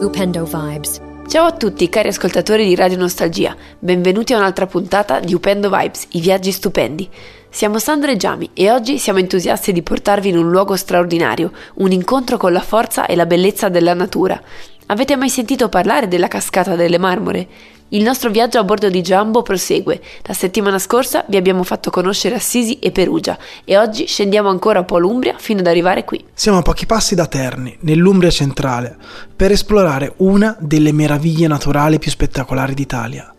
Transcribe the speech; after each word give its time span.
Upendo 0.00 0.44
Vibes. 0.44 1.00
Ciao 1.28 1.46
a 1.46 1.52
tutti 1.52 1.88
cari 1.88 2.08
ascoltatori 2.08 2.66
di 2.66 2.74
Radio 2.74 2.98
Nostalgia, 2.98 3.56
benvenuti 3.78 4.34
a 4.34 4.38
un'altra 4.38 4.66
puntata 4.66 5.20
di 5.20 5.32
Upendo 5.32 5.70
Vibes, 5.70 6.08
i 6.10 6.20
viaggi 6.20 6.50
stupendi. 6.50 7.08
Siamo 7.48 7.78
Sandra 7.78 8.10
e 8.10 8.16
Giami 8.16 8.50
e 8.52 8.70
oggi 8.70 8.98
siamo 8.98 9.20
entusiasti 9.20 9.72
di 9.72 9.82
portarvi 9.82 10.28
in 10.28 10.36
un 10.36 10.50
luogo 10.50 10.74
straordinario, 10.74 11.52
un 11.74 11.92
incontro 11.92 12.36
con 12.36 12.52
la 12.52 12.60
forza 12.60 13.06
e 13.06 13.14
la 13.14 13.26
bellezza 13.26 13.68
della 13.68 13.94
natura. 13.94 14.42
Avete 14.86 15.16
mai 15.16 15.30
sentito 15.30 15.70
parlare 15.70 16.08
della 16.08 16.28
cascata 16.28 16.74
delle 16.74 16.98
marmore? 16.98 17.48
Il 17.88 18.02
nostro 18.02 18.28
viaggio 18.28 18.58
a 18.58 18.64
bordo 18.64 18.90
di 18.90 19.00
Jumbo 19.00 19.40
prosegue. 19.40 19.98
La 20.24 20.34
settimana 20.34 20.78
scorsa 20.78 21.24
vi 21.26 21.38
abbiamo 21.38 21.62
fatto 21.62 21.88
conoscere 21.88 22.34
Assisi 22.34 22.78
e 22.80 22.90
Perugia 22.90 23.38
e 23.64 23.78
oggi 23.78 24.06
scendiamo 24.06 24.50
ancora 24.50 24.80
un 24.80 24.84
po' 24.84 24.98
l'Umbria 24.98 25.36
fino 25.38 25.60
ad 25.60 25.68
arrivare 25.68 26.04
qui. 26.04 26.22
Siamo 26.34 26.58
a 26.58 26.62
pochi 26.62 26.84
passi 26.84 27.14
da 27.14 27.24
Terni, 27.24 27.74
nell'Umbria 27.80 28.30
centrale, 28.30 28.94
per 29.34 29.52
esplorare 29.52 30.12
una 30.18 30.54
delle 30.60 30.92
meraviglie 30.92 31.46
naturali 31.46 31.98
più 31.98 32.10
spettacolari 32.10 32.74
d'Italia. 32.74 33.32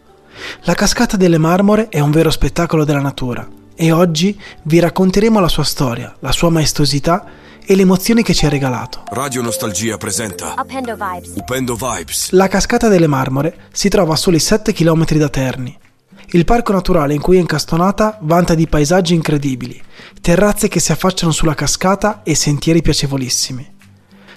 La 0.63 0.73
cascata 0.73 1.16
delle 1.16 1.38
Marmore 1.38 1.90
è 1.90 1.99
un 1.99 2.09
vero 2.09 2.32
spettacolo 2.32 2.85
della 2.85 3.02
natura 3.02 3.48
e 3.76 3.91
oggi 3.91 4.35
vi 4.63 4.80
racconteremo 4.80 5.40
la 5.40 5.48
sua 5.48 5.63
storia, 5.63 6.16
la 6.21 6.32
sua 6.32 6.49
maestosità 6.49 7.23
e 7.66 7.76
le 7.76 7.82
emozioni 7.82 8.24
che 8.24 8.34
ci 8.34 8.46
ha 8.46 8.50
regalato. 8.50 9.04
Radio 9.10 9.42
Nostalgia 9.42 9.98
presenta 9.98 10.54
Upendo 10.58 10.96
Vibes. 10.96 11.34
Upendo 11.36 11.76
Vibes. 11.76 12.32
La 12.32 12.48
cascata 12.48 12.88
delle 12.88 13.08
Marmore 13.08 13.58
si 13.72 13.90
trova 13.90 14.14
a 14.14 14.18
soli 14.18 14.40
7 14.40 14.74
km 14.74 15.05
da 15.18 15.30
Terni. 15.30 15.78
Il 16.30 16.46
parco 16.46 16.72
naturale 16.72 17.14
in 17.14 17.22
cui 17.22 17.38
è 17.38 17.40
incastonata 17.40 18.18
vanta 18.22 18.55
di 18.55 18.68
paesaggi 18.68 19.14
incredibili, 19.14 19.82
terrazze 20.22 20.68
che 20.68 20.80
si 20.80 20.91
affacciano 20.91 21.32
sulla 21.32 21.54
cascata 21.54 22.22
e 22.24 22.36
sentieri 22.36 22.82
piacevolissimi. 22.82 23.74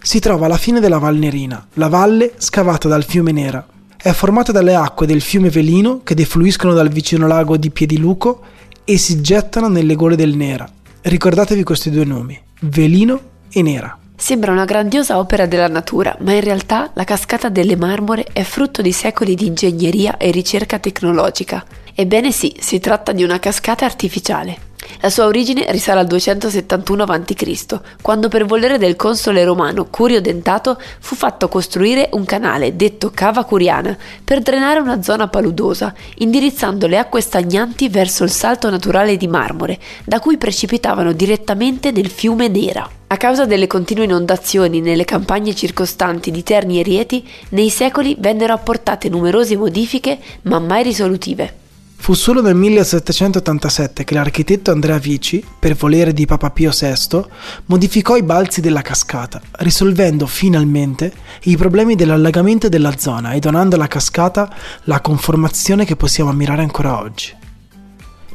Si 0.01 0.21
trova 0.21 0.47
alla 0.47 0.59
fine 0.59 0.81
della 0.81 0.99
Val 0.99 1.17
Nerina, 1.17 1.67
la 1.75 1.89
valle 1.89 2.35
scavata 2.37 2.89
dal 2.89 3.05
fiume 3.05 3.33
Nera. 3.33 3.67
È 3.97 4.13
formata 4.13 4.53
dalle 4.53 4.75
acque 4.75 5.07
del 5.07 5.21
fiume 5.21 5.51
Velino 5.51 6.03
che 6.05 6.15
defluiscono 6.15 6.73
dal 6.73 6.89
vicino 6.89 7.27
lago 7.27 7.57
di 7.57 7.71
Piediluco 7.71 8.43
e 8.85 8.97
si 8.97 9.21
gettano 9.21 9.69
nelle 9.69 9.97
gole 9.97 10.15
del 10.15 10.37
Nera. 10.37 10.69
Ricordatevi 11.01 11.63
questi 11.63 11.91
due 11.91 12.05
nomi, 12.05 12.41
Velino 12.61 13.21
e 13.51 13.63
Nera. 13.63 13.97
Sembra 14.17 14.51
una 14.51 14.65
grandiosa 14.65 15.19
opera 15.19 15.47
della 15.47 15.69
natura, 15.69 16.17
ma 16.23 16.33
in 16.33 16.41
realtà 16.41 16.91
la 16.95 17.05
cascata 17.05 17.49
delle 17.49 17.77
marmore 17.77 18.25
è 18.33 18.43
frutto 18.43 18.83
di 18.83 18.91
secoli 18.91 19.37
di 19.37 19.47
ingegneria 19.47 20.17
e 20.17 20.33
ricerca 20.33 20.81
tecnologica. 20.81 21.65
Ebbene 21.95 22.33
sì, 22.33 22.57
si 22.59 22.81
tratta 22.81 23.13
di 23.13 23.23
una 23.23 23.39
cascata 23.39 23.85
artificiale. 23.85 24.68
La 25.01 25.11
sua 25.11 25.27
origine 25.27 25.71
risale 25.71 26.01
al 26.01 26.07
271 26.07 27.03
a.C., 27.05 27.81
quando 28.03 28.29
per 28.29 28.45
volere 28.47 28.79
del 28.79 28.97
console 28.97 29.45
romano 29.45 29.87
Curio 29.87 30.21
Dentato 30.21 30.81
fu 30.99 31.15
fatto 31.15 31.49
costruire 31.49 32.09
un 32.13 32.25
canale 32.25 32.75
detto 32.77 33.11
Cava 33.15 33.45
Curiana 33.45 33.97
per 34.25 34.41
drenare 34.41 34.81
una 34.81 35.03
zona 35.03 35.29
paludosa, 35.29 35.95
indirizzando 36.17 36.87
le 36.87 36.99
acque 36.99 37.21
stagnanti 37.21 37.89
verso 37.89 38.25
il 38.25 38.31
salto 38.31 38.71
naturale 38.71 39.17
di 39.17 39.29
marmore, 39.29 39.79
da 40.05 40.21
cui 40.21 40.37
precipitavano 40.37 41.13
direttamente 41.13 41.91
nel 41.91 42.09
fiume 42.09 42.49
Nera. 42.49 42.89
A 43.11 43.17
causa 43.17 43.47
delle 43.47 43.67
continue 43.67 44.05
inondazioni 44.05 44.81
nelle 44.81 45.07
campagne 45.07 45.55
circostanti 45.55 46.31
di 46.31 46.43
Terni 46.43 46.79
e 46.79 46.83
Rieti, 46.83 47.27
nei 47.51 47.71
secoli 47.71 48.17
vennero 48.19 48.53
apportate 48.53 49.09
numerose 49.09 49.57
modifiche, 49.57 50.19
ma 50.43 50.59
mai 50.59 50.83
risolutive. 50.83 51.58
Fu 52.01 52.15
solo 52.15 52.41
nel 52.41 52.55
1787 52.55 54.03
che 54.03 54.15
l'architetto 54.15 54.71
Andrea 54.71 54.97
Vici, 54.97 55.45
per 55.59 55.75
volere 55.75 56.15
di 56.15 56.25
Papa 56.25 56.51
Pio 56.51 56.71
VI, 56.71 57.23
modificò 57.67 58.17
i 58.17 58.23
balzi 58.23 58.63
della 58.63 58.81
cascata, 58.81 59.43
risolvendo 59.59 60.27
finalmente 60.27 61.13
i 61.43 61.57
problemi 61.59 61.97
dell'allagamento 61.97 62.71
della 62.71 62.97
zona 62.97 63.33
e 63.33 63.41
donando 63.41 63.75
alla 63.75 63.89
cascata 63.89 64.51
la 64.85 65.03
conformazione 65.03 65.85
che 65.85 65.97
possiamo 65.97 66.31
ammirare 66.31 66.63
ancora 66.63 66.99
oggi. 66.99 67.35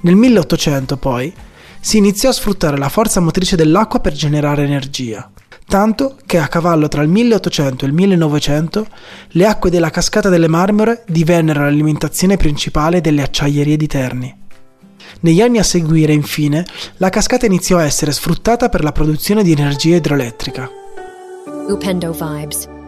Nel 0.01 0.15
1800 0.15 0.97
poi 0.97 1.33
si 1.79 1.97
iniziò 1.97 2.29
a 2.29 2.33
sfruttare 2.33 2.77
la 2.77 2.89
forza 2.89 3.21
motrice 3.21 3.55
dell'acqua 3.55 4.01
per 4.01 4.13
generare 4.13 4.63
energia, 4.63 5.31
tanto 5.73 6.17
che 6.27 6.37
a 6.37 6.47
cavallo 6.47 6.87
tra 6.87 7.01
il 7.01 7.09
1800 7.09 7.83
e 7.83 7.87
il 7.87 7.95
1900 7.95 8.85
le 9.29 9.47
acque 9.47 9.71
della 9.71 9.89
cascata 9.89 10.29
delle 10.29 10.47
Marmore 10.47 11.03
divennero 11.07 11.61
l'alimentazione 11.61 12.37
principale 12.37 13.01
delle 13.01 13.23
acciaierie 13.23 13.75
di 13.75 13.87
Terni. 13.87 14.37
Negli 15.21 15.41
anni 15.41 15.57
a 15.57 15.63
seguire, 15.63 16.13
infine, 16.13 16.63
la 16.97 17.09
cascata 17.09 17.47
iniziò 17.47 17.79
a 17.79 17.85
essere 17.85 18.11
sfruttata 18.11 18.69
per 18.69 18.83
la 18.83 18.91
produzione 18.91 19.41
di 19.41 19.51
energia 19.51 19.95
idroelettrica. 19.95 20.69
Upendo 21.67 22.11
Vibes. 22.11 22.82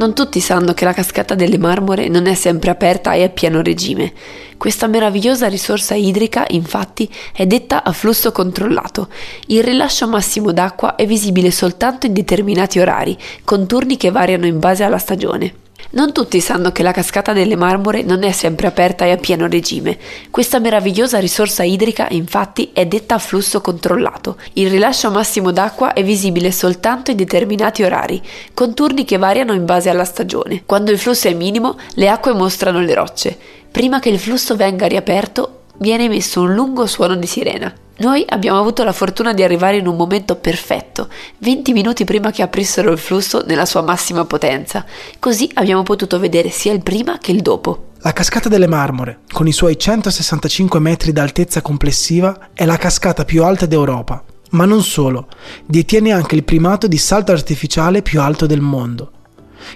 Non 0.00 0.14
tutti 0.14 0.40
sanno 0.40 0.72
che 0.72 0.86
la 0.86 0.94
cascata 0.94 1.34
delle 1.34 1.58
Marmore 1.58 2.08
non 2.08 2.26
è 2.26 2.32
sempre 2.32 2.70
aperta 2.70 3.12
e 3.12 3.22
a 3.22 3.28
pieno 3.28 3.60
regime. 3.60 4.14
Questa 4.56 4.86
meravigliosa 4.86 5.46
risorsa 5.46 5.94
idrica, 5.94 6.46
infatti, 6.48 7.06
è 7.34 7.44
detta 7.46 7.84
a 7.84 7.92
flusso 7.92 8.32
controllato. 8.32 9.08
Il 9.48 9.62
rilascio 9.62 10.08
massimo 10.08 10.52
d'acqua 10.52 10.94
è 10.94 11.04
visibile 11.04 11.50
soltanto 11.50 12.06
in 12.06 12.14
determinati 12.14 12.78
orari, 12.78 13.14
con 13.44 13.66
turni 13.66 13.98
che 13.98 14.10
variano 14.10 14.46
in 14.46 14.58
base 14.58 14.84
alla 14.84 14.96
stagione. 14.96 15.52
Non 15.92 16.12
tutti 16.12 16.40
sanno 16.40 16.70
che 16.70 16.84
la 16.84 16.92
cascata 16.92 17.32
delle 17.32 17.56
Marmore 17.56 18.02
non 18.02 18.22
è 18.22 18.30
sempre 18.30 18.68
aperta 18.68 19.04
e 19.06 19.10
a 19.10 19.16
pieno 19.16 19.48
regime. 19.48 19.98
Questa 20.30 20.60
meravigliosa 20.60 21.18
risorsa 21.18 21.64
idrica, 21.64 22.06
infatti, 22.10 22.70
è 22.72 22.86
detta 22.86 23.16
a 23.16 23.18
flusso 23.18 23.60
controllato. 23.60 24.36
Il 24.52 24.70
rilascio 24.70 25.10
massimo 25.10 25.50
d'acqua 25.50 25.92
è 25.92 26.04
visibile 26.04 26.52
soltanto 26.52 27.10
in 27.10 27.16
determinati 27.16 27.82
orari, 27.82 28.22
con 28.54 28.72
turni 28.72 29.04
che 29.04 29.16
variano 29.16 29.52
in 29.52 29.64
base 29.64 29.90
alla 29.90 30.04
stagione. 30.04 30.62
Quando 30.64 30.92
il 30.92 30.98
flusso 30.98 31.26
è 31.26 31.34
minimo, 31.34 31.76
le 31.94 32.08
acque 32.08 32.34
mostrano 32.34 32.78
le 32.80 32.94
rocce. 32.94 33.36
Prima 33.68 33.98
che 33.98 34.10
il 34.10 34.20
flusso 34.20 34.54
venga 34.54 34.86
riaperto, 34.86 35.59
viene 35.80 36.04
emesso 36.04 36.42
un 36.42 36.54
lungo 36.54 36.86
suono 36.86 37.16
di 37.16 37.26
sirena. 37.26 37.72
Noi 37.98 38.24
abbiamo 38.26 38.58
avuto 38.58 38.82
la 38.82 38.92
fortuna 38.92 39.34
di 39.34 39.42
arrivare 39.42 39.76
in 39.76 39.86
un 39.86 39.96
momento 39.96 40.36
perfetto, 40.36 41.08
20 41.38 41.72
minuti 41.72 42.04
prima 42.04 42.30
che 42.30 42.42
aprissero 42.42 42.90
il 42.92 42.98
flusso 42.98 43.44
nella 43.46 43.66
sua 43.66 43.82
massima 43.82 44.24
potenza. 44.24 44.86
Così 45.18 45.50
abbiamo 45.54 45.82
potuto 45.82 46.18
vedere 46.18 46.48
sia 46.48 46.72
il 46.72 46.82
prima 46.82 47.18
che 47.18 47.32
il 47.32 47.42
dopo. 47.42 47.88
La 47.98 48.12
cascata 48.12 48.48
delle 48.48 48.66
Marmore, 48.66 49.20
con 49.30 49.46
i 49.46 49.52
suoi 49.52 49.78
165 49.78 50.80
metri 50.80 51.12
d'altezza 51.12 51.60
complessiva, 51.60 52.48
è 52.54 52.64
la 52.64 52.78
cascata 52.78 53.26
più 53.26 53.44
alta 53.44 53.66
d'Europa. 53.66 54.24
Ma 54.52 54.64
non 54.64 54.82
solo, 54.82 55.28
detiene 55.66 56.10
anche 56.12 56.34
il 56.34 56.44
primato 56.44 56.88
di 56.88 56.96
salto 56.96 57.32
artificiale 57.32 58.00
più 58.00 58.20
alto 58.20 58.46
del 58.46 58.60
mondo. 58.60 59.12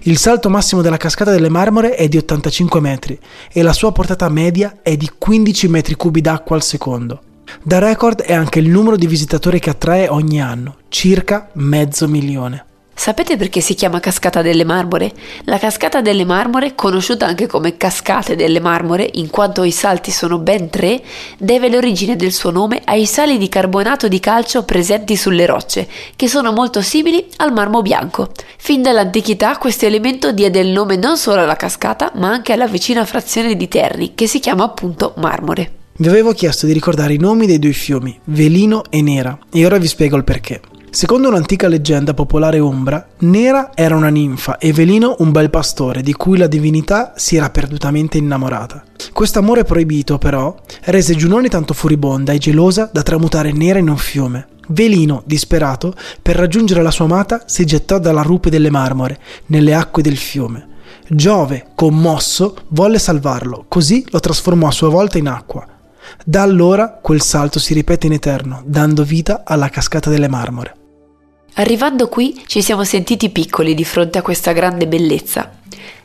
Il 0.02 0.18
salto 0.18 0.50
massimo 0.50 0.82
della 0.82 0.96
cascata 0.96 1.30
delle 1.30 1.48
Marmore 1.48 1.94
è 1.94 2.08
di 2.08 2.16
85 2.16 2.80
metri 2.80 3.18
e 3.52 3.62
la 3.62 3.72
sua 3.72 3.92
portata 3.92 4.28
media 4.28 4.78
è 4.82 4.96
di 4.96 5.10
15 5.16 5.68
metri 5.68 5.94
cubi 5.94 6.20
d'acqua 6.20 6.56
al 6.56 6.62
secondo. 6.62 7.20
Da 7.62 7.78
record 7.78 8.22
è 8.22 8.32
anche 8.32 8.58
il 8.58 8.68
numero 8.68 8.96
di 8.96 9.06
visitatori 9.06 9.58
che 9.58 9.70
attrae 9.70 10.08
ogni 10.08 10.40
anno, 10.40 10.76
circa 10.88 11.50
mezzo 11.54 12.08
milione. 12.08 12.64
Sapete 12.96 13.36
perché 13.36 13.60
si 13.60 13.74
chiama 13.74 14.00
Cascata 14.00 14.40
delle 14.40 14.64
Marmore? 14.64 15.12
La 15.44 15.58
Cascata 15.58 16.00
delle 16.00 16.24
Marmore, 16.24 16.74
conosciuta 16.74 17.26
anche 17.26 17.46
come 17.46 17.76
Cascate 17.76 18.36
delle 18.36 18.60
Marmore, 18.60 19.10
in 19.14 19.28
quanto 19.30 19.62
i 19.64 19.72
salti 19.72 20.10
sono 20.10 20.38
ben 20.38 20.70
tre, 20.70 21.02
deve 21.36 21.68
l'origine 21.68 22.16
del 22.16 22.32
suo 22.32 22.50
nome 22.50 22.80
ai 22.84 23.04
sali 23.04 23.36
di 23.36 23.48
carbonato 23.48 24.08
di 24.08 24.20
calcio 24.20 24.64
presenti 24.64 25.16
sulle 25.16 25.44
rocce, 25.44 25.88
che 26.16 26.28
sono 26.28 26.52
molto 26.52 26.80
simili 26.80 27.26
al 27.38 27.52
marmo 27.52 27.82
bianco. 27.82 28.30
Fin 28.56 28.80
dall'antichità 28.80 29.58
questo 29.58 29.84
elemento 29.86 30.32
diede 30.32 30.60
il 30.60 30.68
nome 30.68 30.96
non 30.96 31.18
solo 31.18 31.42
alla 31.42 31.56
cascata, 31.56 32.12
ma 32.14 32.30
anche 32.30 32.52
alla 32.52 32.68
vicina 32.68 33.04
frazione 33.04 33.56
di 33.56 33.68
Terni, 33.68 34.14
che 34.14 34.26
si 34.26 34.38
chiama 34.38 34.64
appunto 34.64 35.14
Marmore. 35.16 35.72
Vi 35.96 36.08
avevo 36.08 36.32
chiesto 36.32 36.66
di 36.66 36.72
ricordare 36.72 37.14
i 37.14 37.18
nomi 37.18 37.46
dei 37.46 37.58
due 37.58 37.72
fiumi, 37.72 38.18
Velino 38.24 38.82
e 38.88 39.02
Nera, 39.02 39.38
e 39.52 39.66
ora 39.66 39.78
vi 39.78 39.86
spiego 39.86 40.16
il 40.16 40.24
perché. 40.24 40.60
Secondo 40.94 41.26
un'antica 41.26 41.66
leggenda 41.66 42.14
popolare 42.14 42.60
ombra, 42.60 43.04
Nera 43.18 43.72
era 43.74 43.96
una 43.96 44.10
ninfa 44.10 44.58
e 44.58 44.72
Velino 44.72 45.16
un 45.18 45.32
bel 45.32 45.50
pastore 45.50 46.02
di 46.02 46.12
cui 46.12 46.38
la 46.38 46.46
divinità 46.46 47.14
si 47.16 47.34
era 47.34 47.50
perdutamente 47.50 48.16
innamorata. 48.16 48.84
Questo 49.12 49.40
amore 49.40 49.64
proibito, 49.64 50.18
però, 50.18 50.54
rese 50.82 51.16
Giunone 51.16 51.48
tanto 51.48 51.74
furibonda 51.74 52.30
e 52.30 52.38
gelosa 52.38 52.88
da 52.92 53.02
tramutare 53.02 53.50
Nera 53.50 53.80
in 53.80 53.88
un 53.88 53.96
fiume. 53.96 54.46
Velino, 54.68 55.24
disperato, 55.26 55.92
per 56.22 56.36
raggiungere 56.36 56.80
la 56.80 56.92
sua 56.92 57.06
amata, 57.06 57.42
si 57.44 57.66
gettò 57.66 57.98
dalla 57.98 58.22
rupe 58.22 58.48
delle 58.48 58.70
marmore, 58.70 59.18
nelle 59.46 59.74
acque 59.74 60.00
del 60.00 60.16
fiume. 60.16 60.68
Giove, 61.08 61.70
commosso, 61.74 62.54
volle 62.68 63.00
salvarlo, 63.00 63.64
così 63.66 64.06
lo 64.10 64.20
trasformò 64.20 64.68
a 64.68 64.70
sua 64.70 64.90
volta 64.90 65.18
in 65.18 65.26
acqua. 65.26 65.66
Da 66.24 66.42
allora 66.42 67.00
quel 67.02 67.20
salto 67.20 67.58
si 67.58 67.74
ripete 67.74 68.06
in 68.06 68.12
eterno, 68.12 68.62
dando 68.64 69.02
vita 69.02 69.42
alla 69.44 69.68
cascata 69.68 70.08
delle 70.08 70.28
marmore. 70.28 70.82
Arrivando 71.56 72.08
qui 72.08 72.42
ci 72.46 72.62
siamo 72.62 72.82
sentiti 72.82 73.30
piccoli 73.30 73.74
di 73.74 73.84
fronte 73.84 74.18
a 74.18 74.22
questa 74.22 74.50
grande 74.50 74.88
bellezza. 74.88 75.52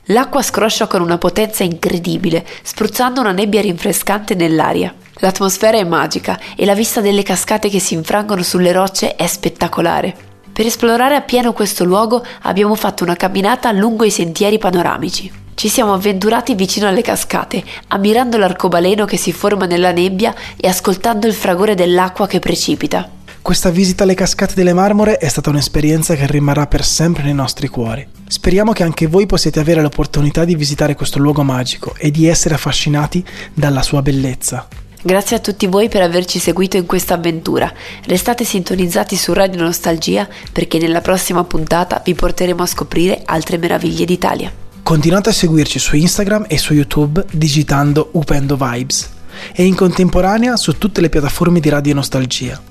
L'acqua 0.06 0.44
scroscia 0.44 0.86
con 0.86 1.02
una 1.02 1.18
potenza 1.18 1.64
incredibile, 1.64 2.46
spruzzando 2.62 3.20
una 3.20 3.32
nebbia 3.32 3.60
rinfrescante 3.62 4.36
nell'aria. 4.36 4.94
L'atmosfera 5.16 5.80
è 5.80 5.84
magica 5.84 6.40
e 6.56 6.66
la 6.66 6.76
vista 6.76 7.02
delle 7.02 7.24
cascate 7.24 7.68
che 7.68 7.80
si 7.80 7.96
infrangono 7.96 8.44
sulle 8.44 8.72
rocce 8.72 9.16
è 9.16 9.26
spettacolare. 9.26 10.16
Per 10.54 10.68
esplorare 10.68 11.16
appieno 11.16 11.52
questo 11.52 11.84
luogo 11.84 12.24
abbiamo 12.44 12.76
fatto 12.76 13.04
una 13.04 13.16
camminata 13.16 13.72
lungo 13.72 14.04
i 14.04 14.12
sentieri 14.12 14.60
panoramici. 14.60 15.32
Ci 15.56 15.68
siamo 15.68 15.94
avventurati 15.94 16.54
vicino 16.54 16.88
alle 16.88 17.02
cascate, 17.02 17.64
ammirando 17.88 18.38
l'arcobaleno 18.38 19.06
che 19.06 19.18
si 19.18 19.34
forma 19.34 19.66
nella 19.66 19.92
nebbia 19.92 20.34
e 20.56 20.68
ascoltando 20.68 21.26
il 21.26 21.34
fragore 21.34 21.74
dell'acqua 21.74 22.28
che 22.28 22.38
precipita. 22.38 23.18
Questa 23.50 23.72
visita 23.72 24.04
alle 24.04 24.14
cascate 24.14 24.54
delle 24.54 24.74
Marmore 24.74 25.18
è 25.18 25.28
stata 25.28 25.50
un'esperienza 25.50 26.14
che 26.14 26.28
rimarrà 26.28 26.68
per 26.68 26.86
sempre 26.86 27.24
nei 27.24 27.34
nostri 27.34 27.68
cuori. 27.68 28.08
Speriamo 28.28 28.74
che 28.74 28.84
anche 28.84 29.08
voi 29.08 29.26
possiate 29.26 29.60
avere 29.60 29.82
l'opportunità 29.82 30.46
di 30.46 30.54
visitare 30.54 30.94
questo 30.94 31.18
luogo 31.18 31.42
magico 31.42 31.96
e 31.98 32.12
di 32.12 32.28
essere 32.28 32.54
affascinati 32.54 33.26
dalla 33.52 33.82
sua 33.82 34.04
bellezza. 34.04 34.68
Grazie 35.02 35.38
a 35.38 35.40
tutti 35.40 35.66
voi 35.66 35.90
per 35.90 36.04
averci 36.04 36.38
seguito 36.38 36.78
in 36.78 36.86
questa 36.86 37.16
avventura. 37.16 37.74
Restate 38.06 38.44
sintonizzati 38.44 39.16
su 39.16 39.34
Radio 39.34 39.64
Nostalgia 39.64 40.30
perché 40.54 40.78
nella 40.78 41.02
prossima 41.02 41.44
puntata 41.44 42.04
vi 42.06 42.14
porteremo 42.14 42.62
a 42.62 42.68
scoprire 42.68 43.24
altre 43.26 43.58
meraviglie 43.58 44.06
d'Italia. 44.06 44.54
Continuate 44.84 45.30
a 45.30 45.34
seguirci 45.34 45.80
su 45.80 45.96
Instagram 45.96 46.46
e 46.48 46.60
su 46.60 46.76
YouTube 46.76 47.26
digitando 47.32 48.10
Upendo 48.12 48.56
Vibes 48.56 49.10
e 49.56 49.66
in 49.66 49.74
contemporanea 49.74 50.56
su 50.56 50.78
tutte 50.78 51.02
le 51.02 51.10
piattaforme 51.10 51.60
di 51.60 51.70
Radio 51.70 51.96
Nostalgia. 51.96 52.69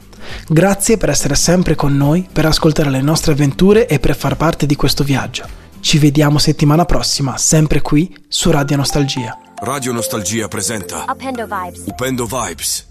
Grazie 0.48 0.96
per 0.96 1.10
essere 1.10 1.34
sempre 1.34 1.74
con 1.74 1.96
noi, 1.96 2.26
per 2.30 2.46
ascoltare 2.46 2.90
le 2.90 3.02
nostre 3.02 3.32
avventure 3.32 3.86
e 3.86 3.98
per 3.98 4.16
far 4.16 4.36
parte 4.36 4.66
di 4.66 4.76
questo 4.76 5.04
viaggio. 5.04 5.46
Ci 5.80 5.98
vediamo 5.98 6.38
settimana 6.38 6.84
prossima, 6.84 7.36
sempre 7.36 7.80
qui 7.80 8.14
su 8.28 8.50
Radio 8.50 8.76
Nostalgia. 8.76 9.38
Radio 9.60 9.92
Nostalgia 9.92 10.48
presenta 10.48 11.04
Upendo 11.08 11.46
Vibes. 11.46 11.84
Upendo 11.86 12.26
Vibes. 12.26 12.87